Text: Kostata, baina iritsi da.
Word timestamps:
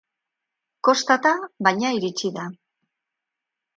Kostata, 0.87 1.33
baina 1.67 1.93
iritsi 1.99 2.33
da. 2.39 2.47